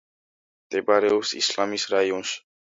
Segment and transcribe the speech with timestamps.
[0.69, 2.37] მდებარეობს ისმაილის რაიონში.